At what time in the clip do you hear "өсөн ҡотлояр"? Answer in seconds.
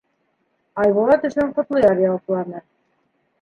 1.29-2.03